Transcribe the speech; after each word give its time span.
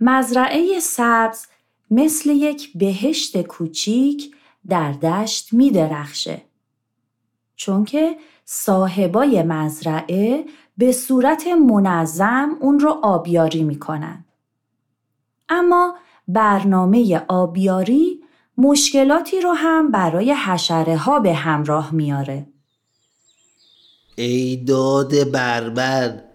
مزرعه 0.00 0.80
سبز 0.80 1.46
مثل 1.90 2.30
یک 2.30 2.72
بهشت 2.74 3.42
کوچیک 3.42 4.36
در 4.68 4.92
دشت 4.92 5.52
می 5.52 5.70
درخشه. 5.70 6.42
چون 7.56 7.84
که 7.84 8.16
صاحبای 8.44 9.42
مزرعه 9.42 10.44
به 10.78 10.92
صورت 10.92 11.46
منظم 11.46 12.56
اون 12.60 12.80
رو 12.80 12.90
آبیاری 13.02 13.62
می‌کنن. 13.62 14.24
اما 15.48 15.94
برنامه 16.28 17.22
آبیاری 17.28 18.20
مشکلاتی 18.58 19.40
رو 19.40 19.52
هم 19.52 19.90
برای 19.90 20.32
حشره 20.32 20.96
ها 20.96 21.20
به 21.20 21.34
همراه 21.34 21.94
میاره. 21.94 22.46
ای 24.16 24.56
داد 24.56 25.30
بربر 25.30 26.29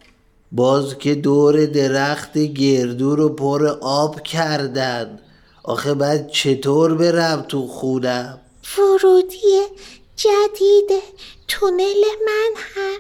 باز 0.56 0.98
که 0.98 1.16
دور 1.16 1.66
درخت 1.66 2.38
گردو 2.38 3.16
رو 3.16 3.30
پر 3.30 3.68
آب 3.82 4.22
کردن. 4.22 5.20
آخه 5.64 5.94
بعد 5.94 6.30
چطور 6.32 6.94
برم 6.94 7.42
تو 7.42 7.68
خونم 7.68 8.42
ورودی 8.78 9.62
جدید 10.16 11.04
تونل 11.48 12.04
من 12.26 12.54
هم 12.56 12.98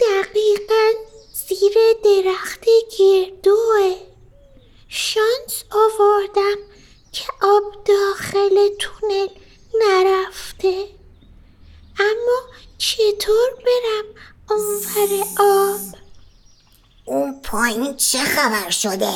دقیقا 0.00 0.90
زیر 1.48 1.74
درخت 2.04 2.64
گردوه. 2.98 3.94
شانس 4.88 5.64
آوردم 5.70 6.56
که 7.12 7.24
آب 7.42 7.62
داخل 7.84 8.68
تونل 8.78 9.28
نرفته. 9.80 10.84
اما 11.98 12.38
چطور 12.78 13.50
برم 13.64 14.04
اونور 14.50 15.24
آب؟ 15.38 16.03
اون 17.04 17.40
پایین 17.42 17.96
چه 17.96 18.18
خبر 18.18 18.70
شده؟ 18.70 19.14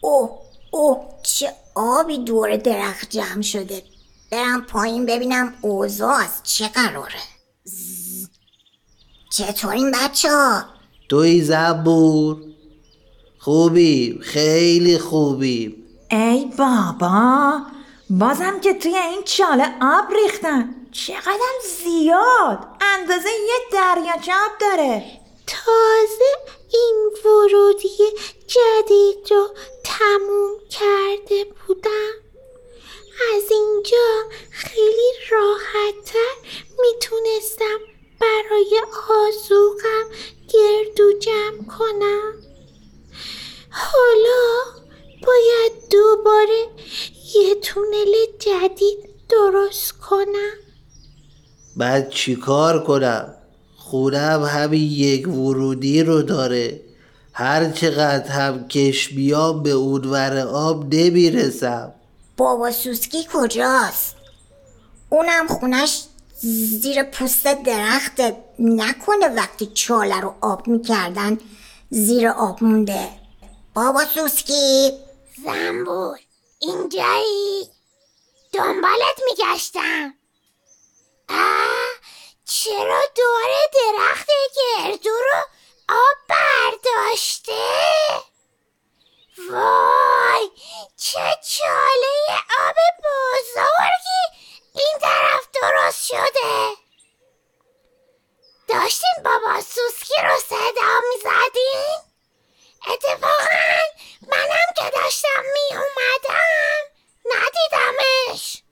اوه 0.00 0.30
اوه 0.70 1.08
چه 1.22 1.52
آبی 1.74 2.18
دور 2.18 2.56
درخت 2.56 3.10
جمع 3.10 3.42
شده. 3.42 3.82
برم 4.32 4.64
پایین 4.64 5.06
ببینم 5.06 5.54
اوضاع 5.60 6.14
از 6.14 6.42
چه 6.42 6.68
قراره. 6.68 7.20
چطورین 9.32 9.90
بچه 9.90 10.30
ها؟ 10.30 10.64
توی 11.08 11.42
زبور. 11.42 12.36
خوبی 13.38 14.18
خیلی 14.22 14.98
خوبی. 14.98 15.84
ای 16.10 16.44
بابا 16.58 17.60
بازم 18.10 18.60
که 18.60 18.74
توی 18.74 18.96
این 18.96 19.22
چاله 19.24 19.64
آب 19.82 20.12
ریختن. 20.12 20.74
چقدر 20.92 21.40
زیاد. 21.84 22.66
اندازه 22.80 23.28
یه 23.28 23.58
دریاچه 23.72 24.32
آب 24.32 24.52
داره. 24.60 25.25
تازه 25.46 26.32
این 26.72 27.10
ورودی 27.24 27.98
جدید 28.46 29.30
رو 29.30 29.48
تموم 29.84 30.58
کرده 30.70 31.44
بودم. 31.44 32.12
از 33.34 33.42
اینجا 33.50 34.22
خیلی 34.50 35.12
راحتتر 35.30 36.34
می‌تونستم 36.80 37.78
برای 38.20 38.80
آزوغم 39.08 40.10
گردو 40.48 41.18
جمع 41.18 41.66
کنم. 41.78 42.32
حالا 43.70 44.82
باید 45.26 45.72
دوباره 45.90 46.68
یه 47.34 47.54
تونل 47.54 48.12
جدید 48.38 48.98
درست 49.28 49.92
کنم. 49.92 50.52
بعد 51.76 52.10
چیکار 52.10 52.84
کنم؟ 52.84 53.45
خونم 53.90 54.42
همین 54.42 54.82
یک 54.82 55.28
ورودی 55.28 56.02
رو 56.02 56.22
داره. 56.22 56.80
هر 57.32 57.70
چقدر 57.70 58.30
هم 58.30 58.68
کش 58.68 59.08
بیام 59.08 59.62
به 59.62 59.70
اونور 59.70 60.38
آب 60.38 60.94
نمی‌رسم. 60.94 61.94
بابا 62.36 62.70
سوسکی 62.70 63.26
کجاست؟ 63.32 64.16
اونم 65.10 65.46
خونش 65.46 66.02
زیر 66.80 67.02
پوست 67.02 67.46
درخت 67.46 68.20
نکنه 68.58 69.28
وقتی 69.36 69.66
چاله 69.66 70.20
رو 70.20 70.34
آب 70.40 70.68
می‌کردن 70.68 71.38
زیر 71.90 72.28
آب 72.28 72.64
مونده. 72.64 73.08
بابا 73.74 74.04
سوسکی! 74.14 74.90
زنبور 75.44 76.18
اینجایی؟ 76.58 77.64
دنبالت 78.52 79.18
میگشتم. 79.30 80.14
آه! 81.28 81.95
چرا 82.62 83.02
دور 83.14 83.50
درخت 83.72 84.30
گردو 84.56 85.10
رو 85.10 85.42
آب 85.88 86.16
برداشته؟ 86.28 87.64
وای 89.50 90.50
چه 90.96 91.38
چاله 91.48 92.38
آب 92.68 92.76
بزرگی 93.04 94.40
این 94.74 94.98
طرف 95.00 95.48
درست 95.62 96.06
شده 96.06 96.76
داشتیم 98.68 99.22
بابا 99.24 99.60
سوسکی 99.60 100.22
رو 100.22 100.38
صدا 100.38 101.00
می‌زدیم 101.12 102.12
اتفاقا 102.88 103.80
منم 104.22 104.72
که 104.76 104.90
داشتم 104.90 105.42
می 105.54 105.76
اومدم 105.76 106.82
ندیدمش 107.24 108.62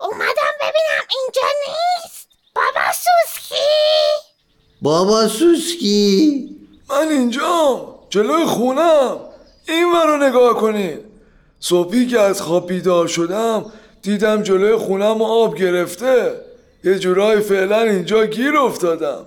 اومدم 0.00 0.52
ببینم 0.60 1.06
اینجا 1.10 1.48
نیست 1.66 2.30
بابا 2.54 2.92
سوسکی 2.92 3.56
بابا 4.90 5.28
سوسکی. 5.28 6.48
من 6.90 7.08
اینجام 7.08 7.80
جلوی 8.10 8.44
خونم. 8.44 9.16
این 9.68 9.84
رو 10.06 10.16
نگاه 10.16 10.54
کنید 10.54 10.98
صبحی 11.60 12.06
که 12.06 12.20
از 12.20 12.42
خواب 12.42 12.66
بیدار 12.66 13.06
شدم 13.06 13.64
دیدم 14.02 14.42
جلوی 14.42 14.76
خونم 14.76 15.22
آب 15.22 15.56
گرفته. 15.56 16.32
یه 16.84 16.98
جورایی 16.98 17.40
فعلا 17.40 17.80
اینجا 17.80 18.26
گیر 18.26 18.56
افتادم. 18.56 19.26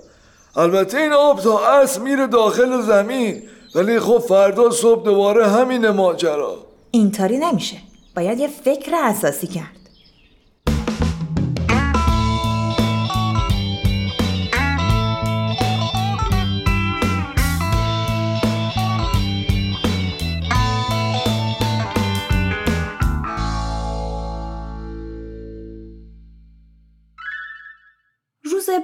البته 0.56 0.97
این 0.97 1.13
آب 1.13 1.41
تا 1.41 1.68
اصل 1.68 2.01
میره 2.01 2.28
داخل 2.28 2.81
زمین 2.81 3.44
ولی 3.75 4.00
خب 4.00 4.18
فردا 4.18 4.72
صبح 4.72 5.06
دوباره 5.06 5.47
همین 5.47 5.90
ماجرا. 5.90 6.57
اینطوری 6.91 7.38
نمیشه. 7.38 7.78
باید 8.16 8.40
یه 8.40 8.47
فکر 8.47 8.95
اساسی 8.95 9.47
کرد. 9.47 9.82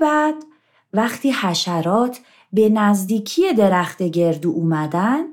بعد 0.01 0.35
وقتی 0.93 1.31
حشرات 1.31 2.19
به 2.53 2.69
نزدیکی 2.69 3.53
درخت 3.53 4.03
گردو 4.03 4.49
اومدن 4.49 5.25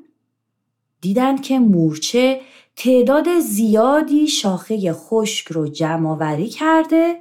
دیدن 1.01 1.37
که 1.37 1.59
مورچه 1.59 2.41
تعداد 2.77 3.39
زیادی 3.39 4.29
شاخه 4.29 4.93
خشک 4.93 5.49
رو 5.49 5.69
جمع 5.69 6.11
آوری 6.11 6.49
کرده 6.49 7.21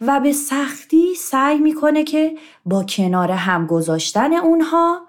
و 0.00 0.20
به 0.20 0.32
سختی 0.32 1.14
سعی 1.14 1.58
می‌کنه 1.58 2.04
که 2.04 2.38
با 2.64 2.84
کنار 2.84 3.30
هم 3.30 3.66
گذاشتن 3.66 4.32
اونها 4.32 5.00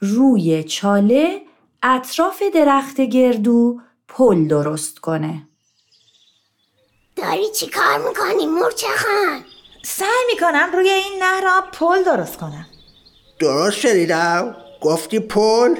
روی 0.00 0.64
چاله 0.64 1.42
اطراف 1.82 2.42
درخت 2.54 3.00
گردو 3.00 3.80
پل 4.08 4.48
درست 4.48 4.98
کنه. 4.98 5.48
داری 7.16 7.50
چی 7.50 7.66
کار 7.66 8.08
می‌کنی 8.08 8.46
مورچه 8.46 8.86
خان؟ 8.86 9.55
سعی 9.88 10.08
می‌کنم 10.32 10.68
روی 10.72 10.88
این 10.88 11.22
نهر 11.22 11.44
آب 11.58 11.64
پل 11.72 12.02
درست 12.02 12.36
کنم. 12.36 12.66
درست 13.38 13.78
شنیدم 13.78 14.56
گفتی 14.80 15.20
پل؟ 15.20 15.74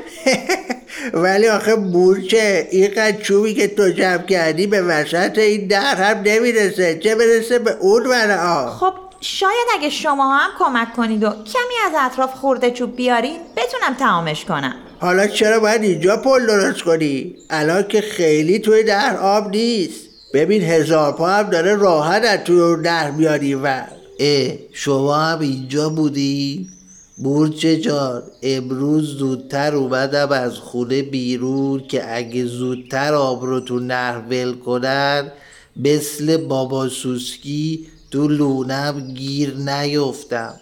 ولی 1.25 1.49
آخه 1.49 1.75
مورچه 1.75 2.69
اینقدر 2.71 3.13
چوبی 3.13 3.55
که 3.55 3.69
تو 3.69 3.91
جمع 3.91 4.27
کردی 4.27 4.67
به 4.67 4.83
وسط 4.83 5.39
این 5.39 5.67
در 5.67 5.95
هم 5.95 6.23
نمی‌رسه. 6.25 6.99
چه 6.99 7.15
برسه 7.15 7.59
به 7.59 7.77
اون 7.81 8.07
ور 8.07 8.39
آب؟ 8.39 8.71
خب 8.71 8.93
شاید 9.21 9.67
اگه 9.75 9.91
شما 9.91 10.37
هم 10.37 10.51
کمک 10.59 10.93
کنید 10.97 11.25
و 11.25 11.31
کمی 11.31 11.75
از 11.87 11.93
اطراف 11.99 12.35
خورده 12.35 12.71
چوب 12.71 12.97
بیارین 12.97 13.41
بتونم 13.57 13.95
تمامش 13.95 14.45
کنم. 14.45 14.75
حالا 15.01 15.27
چرا 15.27 15.61
باید 15.61 15.83
اینجا 15.83 16.17
پل 16.17 16.47
درست 16.47 16.83
کنی؟ 16.83 17.37
الان 17.51 17.89
که 17.89 18.01
خیلی 18.01 18.59
توی 18.59 18.83
در 18.83 19.17
آب 19.17 19.49
نیست. 19.49 20.01
ببین 20.35 20.63
هزار 20.63 21.13
پا 21.13 21.29
هم 21.29 21.51
داره 21.51 21.75
راحت 21.75 22.25
از 22.25 22.39
توی 22.39 22.83
در 22.83 23.11
میاری 23.11 23.55
و 23.55 23.83
اه 24.19 24.53
شما 24.73 25.17
هم 25.17 25.41
اینجا 25.41 25.89
بودی؟ 25.89 26.69
بورچه 27.17 27.81
جان 27.81 28.23
امروز 28.43 29.17
زودتر 29.17 29.75
اومدم 29.75 30.33
از 30.33 30.59
خونه 30.59 31.03
بیرون 31.03 31.87
که 31.89 32.17
اگه 32.17 32.45
زودتر 32.45 33.15
آب 33.15 33.45
رو 33.45 33.61
تو 33.61 33.79
نهر 33.79 34.23
ول 34.31 34.53
کنن 34.53 35.33
مثل 35.77 36.37
بابا 36.37 36.89
سوسکی 36.89 37.87
تو 38.11 38.29
لونم 38.29 39.13
گیر 39.15 39.55
نیفتم 39.57 40.55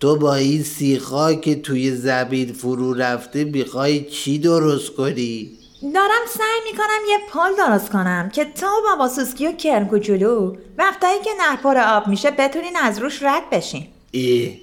تو 0.00 0.16
با 0.16 0.34
این 0.34 0.62
سیخا 0.62 1.34
که 1.34 1.54
توی 1.54 1.96
زمین 1.96 2.52
فرو 2.52 2.94
رفته 2.94 3.44
می‌خوای 3.44 4.04
چی 4.04 4.38
درست 4.38 4.90
کنی؟ 4.94 5.59
دارم 5.82 6.26
سعی 6.38 6.72
می‌کنم 6.72 7.00
یه 7.08 7.18
پل 7.32 7.56
درست 7.56 7.92
کنم 7.92 8.30
که 8.32 8.44
تا 8.44 8.70
بابا 8.84 9.08
سوسکی 9.08 9.46
و 9.46 9.52
کرم 9.52 9.88
کوچولو 9.88 10.56
وقتایی 10.78 11.20
که 11.20 11.30
نهر 11.38 11.56
پر 11.56 11.78
آب 11.78 12.06
میشه 12.06 12.30
بتونین 12.30 12.76
از 12.76 12.98
روش 12.98 13.22
رد 13.22 13.50
بشین. 13.50 13.86
ای 14.10 14.60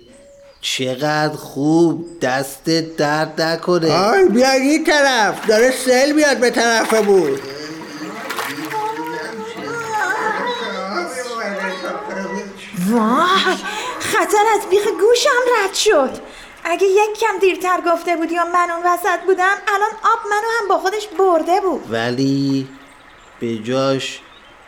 چقدر 0.61 1.35
خوب 1.35 2.19
دستت 2.19 2.95
درد 2.95 3.41
نکنه. 3.41 3.93
آی 3.93 4.25
بیا 4.25 4.51
این 4.51 4.83
طرف 4.83 5.47
داره 5.47 5.71
سل 5.71 6.11
میاد 6.11 6.37
به 6.37 6.49
طرفمون 6.49 7.39
وای 12.89 13.55
خطر 13.99 14.43
از 14.55 14.69
بیخ 14.69 14.83
گوشم 14.83 15.63
رد 15.63 15.73
شد. 15.73 16.36
اگه 16.69 16.87
یک 16.87 17.19
کم 17.19 17.39
دیرتر 17.41 17.81
گفته 17.81 18.15
بودی 18.15 18.35
یا 18.35 18.45
من 18.45 18.71
اون 18.71 18.93
وسط 18.93 19.19
بودم 19.25 19.57
الان 19.67 19.89
آب 19.91 20.27
منو 20.29 20.47
هم 20.61 20.67
با 20.67 20.77
خودش 20.77 21.07
برده 21.07 21.61
بود. 21.61 21.91
ولی 21.91 22.67
به 23.39 23.57
جاش 23.57 24.21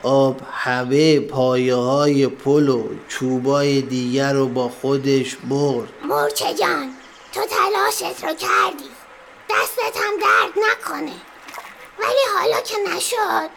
آب 0.04 0.42
همه 0.52 1.20
پایه 1.20 1.76
های 1.76 2.28
پل 2.28 2.70
و 2.70 2.84
چوبای 3.08 3.82
دیگر 3.82 4.34
رو 4.34 4.48
با 4.48 4.70
خودش 4.82 5.36
برد. 5.36 5.90
مورچه 6.04 6.54
جان 6.54 6.94
تو 7.34 7.42
تلاشت 7.42 8.24
رو 8.24 8.34
کردی. 8.34 8.90
دستت 9.50 9.98
هم 9.98 10.14
درد 10.22 10.66
نکنه. 10.72 11.16
ولی 12.00 12.26
حالا 12.38 12.62
که 12.62 12.78
نشد 12.96 13.50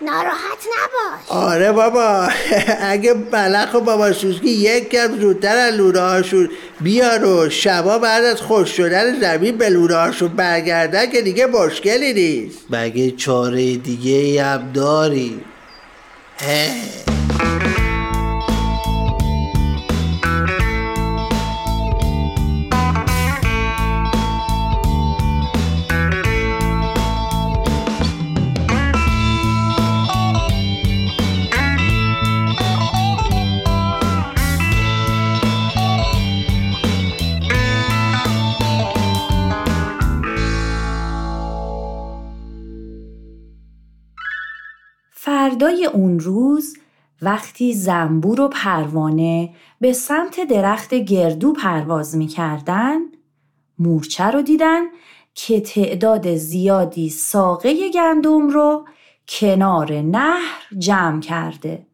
ناراحت 0.00 0.62
نباش. 0.78 1.28
آره 1.28 1.72
بابا. 1.72 2.28
اگه 2.92 3.14
بلخ 3.14 3.74
و 3.74 3.80
بابا 3.80 4.12
سوسکی 4.12 4.50
یک 4.50 4.88
کم 4.88 5.20
زودتر 5.20 5.56
از 5.56 5.74
لوره 5.74 6.00
هاشون 6.00 6.50
بیان 6.80 7.24
و 7.24 7.50
شبا 7.50 7.98
بعد 7.98 8.24
از 8.24 8.40
خوش 8.40 8.70
شدن 8.76 9.20
زمین 9.20 9.56
به 9.56 9.68
لوره 9.68 9.96
هاشون 9.96 10.28
برگردن 10.28 11.10
که 11.10 11.22
دیگه 11.22 11.46
مشکلی 11.46 12.12
نیست. 12.12 12.58
مگه 12.70 13.10
چاره 13.10 13.76
دیگه 13.76 14.12
ای 14.12 14.38
هم 14.38 14.72
داری؟ 14.74 15.40
فردای 45.58 45.86
اون 45.86 46.18
روز 46.18 46.76
وقتی 47.22 47.74
زنبور 47.74 48.40
و 48.40 48.48
پروانه 48.48 49.54
به 49.80 49.92
سمت 49.92 50.40
درخت 50.40 50.94
گردو 50.94 51.52
پرواز 51.52 52.16
می‌کردن 52.16 52.98
مورچه 53.78 54.24
رو 54.24 54.42
دیدن 54.42 54.82
که 55.34 55.60
تعداد 55.60 56.36
زیادی 56.36 57.10
ساقه 57.10 57.90
گندم 57.90 58.48
رو 58.48 58.84
کنار 59.28 59.92
نهر 59.92 60.66
جمع 60.78 61.20
کرده 61.20 61.86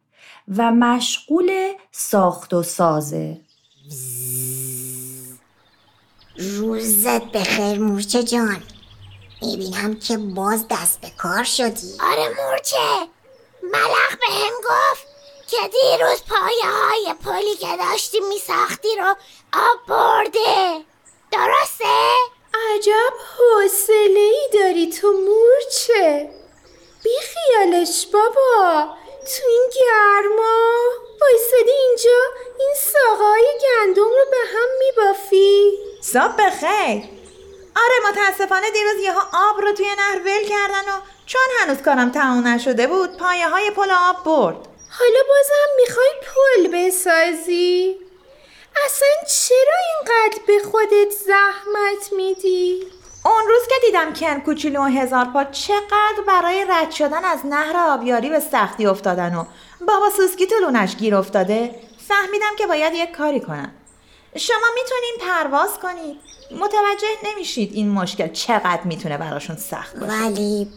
و 0.57 0.71
مشغول 0.71 1.51
ساخت 1.91 2.53
و 2.53 2.63
سازه 2.63 3.41
روزت 6.37 7.31
بخیر 7.31 7.79
مورچه 7.79 8.23
جان. 8.23 8.57
می‌بینم 9.41 9.95
که 9.95 10.17
باز 10.17 10.65
دست 10.69 11.01
به 11.01 11.09
کار 11.17 11.43
شدی. 11.43 11.91
آره 11.99 12.27
مورچه. 12.37 13.14
ملخ 13.75 14.15
به 14.15 14.33
هم 14.33 14.53
گفت 14.69 15.07
که 15.47 15.57
دیروز 15.67 16.23
پایه 16.29 16.71
های 16.71 17.13
پلی 17.25 17.55
که 17.55 17.77
داشتی 17.77 18.19
میساختی 18.19 18.95
رو 18.95 19.15
آب 19.53 19.87
برده. 19.87 20.81
درسته؟ 21.31 22.13
عجب 22.73 23.13
حوصله 23.37 24.19
ای 24.19 24.49
داری 24.53 24.89
تو 24.89 25.11
مورچه. 25.11 26.29
بی 27.03 27.09
خیالش 27.19 28.05
بابا. 28.05 28.87
تو 29.25 29.47
این 29.47 29.69
گرما. 29.75 30.75
بایستدی 31.21 31.71
اینجا. 31.71 32.19
این 32.59 32.73
ساقای 32.93 33.45
گندم 33.61 34.09
رو 34.09 34.25
به 34.31 34.37
هم 34.53 34.67
میبافی. 34.79 35.71
صبح 36.01 36.35
بخیر. 36.39 37.03
آره 37.75 38.09
متاسفانه 38.09 38.71
دیروز 38.71 39.03
یهو 39.03 39.19
آب 39.19 39.61
رو 39.61 39.73
توی 39.73 39.85
نهر 39.85 40.19
ول 40.19 40.47
کردن 40.49 40.91
و 40.91 41.01
چون 41.25 41.41
هنوز 41.59 41.81
کارم 41.81 42.11
تموم 42.11 42.47
نشده 42.47 42.87
بود 42.87 43.17
پایه 43.17 43.49
های 43.49 43.71
پل 43.71 43.91
آب 43.91 44.23
برد 44.23 44.55
حالا 44.99 45.19
بازم 45.29 45.69
می‌خوای 45.81 46.09
پل 46.21 46.77
بسازی؟ 46.77 47.95
اصلا 48.85 49.07
چرا 49.27 49.77
اینقدر 49.87 50.39
به 50.47 50.59
خودت 50.71 51.11
زحمت 51.25 52.13
میدی؟ 52.17 52.83
اون 53.25 53.47
روز 53.47 53.67
که 53.69 53.75
دیدم 53.85 54.13
کن 54.13 54.39
کوچولو 54.39 54.81
و 54.81 54.83
هزار 54.83 55.25
پا 55.25 55.43
چقدر 55.43 56.21
برای 56.27 56.65
رد 56.69 56.91
شدن 56.91 57.25
از 57.25 57.45
نهر 57.45 57.77
آبیاری 57.77 58.29
به 58.29 58.39
سختی 58.39 58.85
افتادن 58.85 59.35
و 59.35 59.45
بابا 59.87 60.09
سوسکی 60.09 60.47
تو 60.47 60.55
لونش 60.61 60.95
گیر 60.95 61.15
افتاده 61.15 61.75
فهمیدم 62.07 62.55
که 62.57 62.67
باید 62.67 62.93
یک 62.93 63.11
کاری 63.11 63.39
کنم 63.39 63.71
شما 64.37 64.67
می‌تونین 64.75 65.31
پرواز 65.31 65.69
کنید. 65.79 66.15
متوجه 66.51 67.07
نمیشید 67.23 67.73
این 67.73 67.89
مشکل 67.89 68.27
چقدر 68.27 68.81
می‌تونه 68.83 69.17
براشون 69.17 69.55
سخت 69.55 69.95
باشه. 69.95 70.11
ولی 70.11 70.67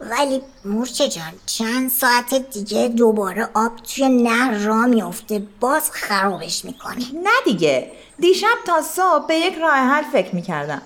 ولی 0.00 0.42
مورچه 0.64 1.08
جان 1.08 1.32
چند 1.46 1.90
ساعت 1.90 2.34
دیگه 2.34 2.88
دوباره 2.88 3.48
آب 3.54 3.76
توی 3.76 4.08
نهر 4.08 4.58
را 4.58 4.86
میفته 4.86 5.42
باز 5.60 5.90
خرابش 5.90 6.64
می‌کنه. 6.64 7.04
نه 7.14 7.30
دیگه. 7.44 7.92
دیشب 8.18 8.56
تا 8.66 8.82
صبح 8.82 9.26
به 9.26 9.34
یک 9.34 9.54
راه 9.54 9.76
حل 9.76 10.02
فکر 10.02 10.34
می‌کردم. 10.34 10.82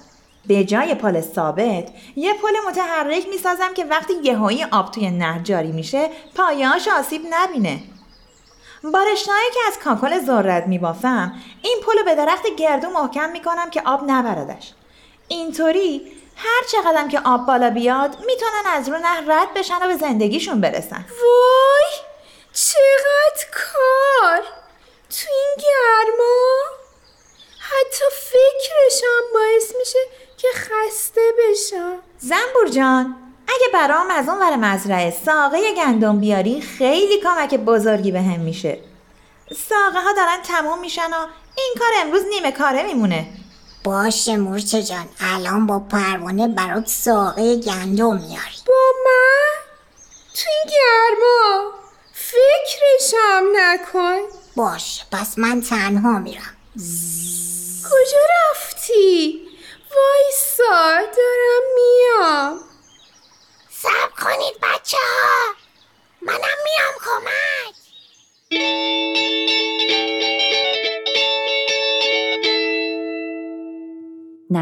به 0.46 0.64
جای 0.64 0.94
پل 0.94 1.20
ثابت 1.20 1.88
یه 2.16 2.34
پل 2.34 2.68
متحرک 2.68 3.28
می‌سازم 3.28 3.74
که 3.74 3.84
وقتی 3.84 4.14
یهویی 4.22 4.64
آب 4.64 4.90
توی 4.90 5.10
نهر 5.10 5.38
جاری 5.38 5.72
میشه 5.72 6.10
پایه‌هاش 6.34 6.88
آسیب 6.88 7.22
نبینه. 7.30 7.82
با 8.92 9.02
رشته‌هایی 9.02 9.50
که 9.50 9.60
از 9.68 9.78
کاکل 9.78 10.24
ذرت 10.26 10.66
میبافم 10.66 11.32
این 11.62 11.80
پل 11.86 11.98
رو 11.98 12.04
به 12.04 12.14
درخت 12.14 12.46
گردو 12.46 12.90
محکم 12.90 13.30
می‌کنم 13.30 13.70
که 13.70 13.82
آب 13.86 14.00
نبردش. 14.06 14.72
اینطوری 15.28 16.12
هر 16.36 16.62
چقدرم 16.72 17.08
که 17.08 17.20
آب 17.24 17.46
بالا 17.46 17.70
بیاد 17.70 18.16
می‌تونن 18.26 18.62
از 18.66 18.88
رو 18.88 18.98
نهر 18.98 19.24
رد 19.26 19.54
بشن 19.54 19.82
و 19.82 19.86
به 19.86 19.96
زندگیشون 19.96 20.60
برسن. 20.60 21.04
وای! 21.22 21.92
چقدر 22.52 23.46
کار! 23.52 24.42
تو 25.10 25.26
این 25.30 25.56
گرما؟ 25.58 26.44
حتی 27.58 28.04
فکرشم 28.10 29.32
باعث 29.34 29.72
میشه 29.78 29.98
که 30.36 30.48
خسته 30.54 31.20
بشم. 31.38 31.98
زنبور 32.18 32.68
جان 32.68 33.23
اگه 33.48 33.66
برام 33.72 34.10
از 34.10 34.28
اون 34.28 34.38
ور 34.38 34.56
مزرعه 34.56 35.14
ساقه 35.24 35.74
گندم 35.74 36.20
بیاری 36.20 36.60
خیلی 36.60 37.20
کمک 37.20 37.54
بزرگی 37.54 38.12
به 38.12 38.22
هم 38.22 38.40
میشه. 38.40 38.78
ساقه 39.68 40.00
ها 40.00 40.12
دارن 40.12 40.42
تموم 40.42 40.80
میشن 40.80 41.10
و 41.12 41.26
این 41.56 41.74
کار 41.78 41.90
امروز 42.02 42.22
نیمه 42.30 42.52
کاره 42.52 42.82
میمونه. 42.82 43.26
باشه 43.84 44.36
مورچه 44.36 44.82
جان 44.82 45.08
الان 45.20 45.66
با 45.66 45.78
پروانه 45.78 46.48
برات 46.48 46.88
ساقه 46.88 47.56
گندم 47.56 48.16
میاری. 48.16 48.56
با 48.66 48.82
من؟ 49.04 49.54
تو 50.34 50.50
این 50.50 50.72
گرما؟ 50.72 51.72
فکرشم 52.12 53.44
نکن. 53.56 54.18
باشه 54.56 55.04
پس 55.12 55.38
من 55.38 55.60
تنها 55.60 56.18
میرم. 56.18 56.56
کجا 57.84 58.18
رفتی؟ 58.50 59.40
وایسا. 59.90 60.43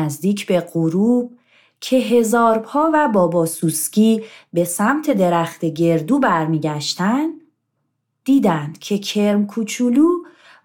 نزدیک 0.02 0.46
به 0.46 0.60
غروب 0.60 1.32
که 1.80 1.96
هزار 1.96 2.58
پا 2.58 2.90
و 2.94 3.08
بابا 3.08 3.46
سوسکی 3.46 4.22
به 4.52 4.64
سمت 4.64 5.10
درخت 5.10 5.64
گردو 5.64 6.18
برمیگشتن 6.18 7.28
دیدند 8.24 8.78
که 8.78 8.98
کرم 8.98 9.46
کوچولو 9.46 10.08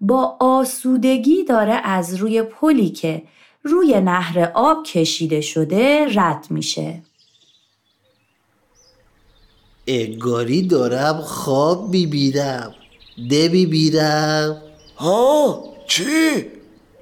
با 0.01 0.37
آسودگی 0.39 1.43
داره 1.43 1.73
از 1.73 2.15
روی 2.15 2.41
پلی 2.41 2.89
که 2.89 3.23
روی 3.63 4.01
نهر 4.01 4.51
آب 4.53 4.83
کشیده 4.83 5.41
شده 5.41 6.07
رد 6.15 6.47
میشه. 6.49 7.01
انگاری 9.87 10.67
دارم 10.67 11.21
خواب 11.21 11.89
می‌بینم 11.89 12.73
نمی‌بینم 13.17 14.61
ها 14.97 15.63
چی؟ 15.87 16.45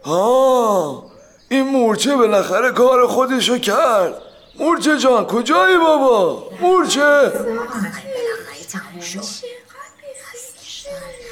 ها 0.03 1.14
این 1.55 1.67
مورچه 1.67 2.15
بالاخره 2.15 2.71
کار 2.71 3.07
خودشو 3.07 3.57
کرد. 3.57 4.13
مورچه 4.59 4.97
جان 4.97 5.25
کجایی 5.25 5.77
بابا؟ 5.77 6.43
مورچه؟ 6.61 7.31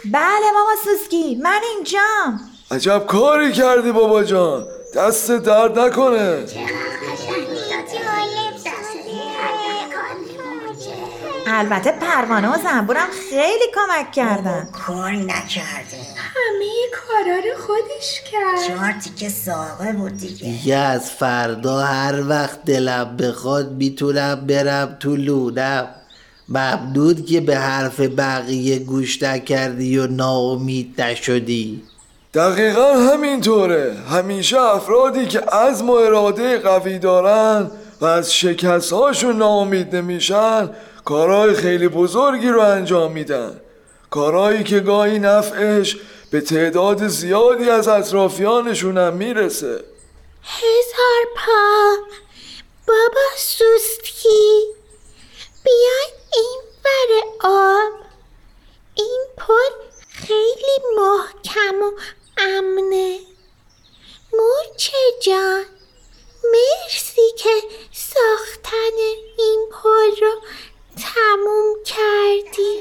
بله 0.06 0.52
ماما 0.54 0.76
سوسکی 0.84 1.36
من 1.36 1.60
اینجام. 1.76 2.40
عجب 2.72 3.06
کاری 3.08 3.52
کردی 3.52 3.92
بابا 3.92 4.24
جان. 4.24 4.66
دست 4.96 5.32
درد 5.32 5.80
نکنه. 5.80 6.46
البته 11.54 11.92
پروانه 11.92 12.54
و 12.54 12.58
زنبورم 12.64 13.08
خیلی 13.30 13.66
کمک 13.76 14.12
کردن. 14.12 14.70
کار 14.88 15.12
نکرده. 15.12 15.98
همه 16.18 16.74
کارا 16.94 17.36
رو 17.36 17.62
خودش 17.68 18.22
کرد. 18.32 18.68
چهار 18.68 18.92
تیکه 19.04 19.30
ساقه 19.30 19.92
بود 19.92 20.18
دیگه. 20.18 20.46
دیگه 20.46 20.76
از 20.76 21.12
فردا 21.12 21.80
هر 21.80 22.30
وقت 22.30 22.66
دلم 22.66 23.18
بخواد 23.18 23.72
می‌تونم 23.72 24.36
برم 24.36 24.98
تو 25.00 25.16
لونم. 25.16 25.88
ممنون 26.50 27.26
که 27.26 27.42
به 27.42 27.58
حرف 27.58 28.00
بقیه 28.00 28.80
گوش 28.80 29.24
نکردی 29.24 29.98
و 29.98 30.08
ناامید 30.08 31.02
نشدی. 31.02 31.84
دقیقا 32.34 32.94
همینطوره. 32.94 33.96
همیشه 34.12 34.62
افرادی 34.62 35.26
که 35.26 35.40
عزم 35.40 35.90
و 35.90 35.94
اراده 35.94 36.58
قوی 36.58 37.00
دارن 37.00 37.72
و 38.02 38.06
از 38.06 38.34
شکست 38.34 38.94
هاشون 38.94 39.38
ناامید 39.38 39.96
نمیشن 39.96 40.70
کارهای 41.06 41.54
خیلی 41.54 41.88
بزرگی 41.88 42.48
رو 42.48 42.62
انجام 42.62 43.12
میدن. 43.12 43.62
کارهایی 44.10 44.64
که 44.64 44.80
گاهی 44.80 45.20
نفعش 45.20 45.98
به 46.32 46.42
تعداد 46.42 47.08
زیادی 47.08 47.70
از 47.70 47.88
اطرافیانشون 47.88 48.98
هم 48.98 49.14
می‌رسه. 49.14 49.84
هزار 50.44 51.26
پا. 51.36 51.96
بابا 52.88 53.28
سوسکی 53.38 54.62
بیاین 55.64 56.14
این 56.34 56.62
ور 56.86 57.50
آب. 57.50 57.94
این 58.96 59.26
پل 59.38 59.88
خیلی 60.10 60.80
محکم 60.98 61.82
و 61.82 61.92
امنه. 62.38 63.20
مورچه 64.34 64.98
جان 65.22 65.66
مرسی 66.44 67.32
که 67.38 67.50
ساختن 67.92 68.98
این 69.38 69.70
پل 69.72 70.22
رو 70.22 70.42
تموم 71.14 71.76
کردی؟ 71.86 72.72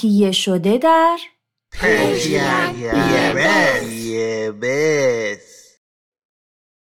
تهیه 0.00 0.32
شده 0.32 0.78
در 0.78 1.18
یه 3.92 4.52
بس. 4.52 5.49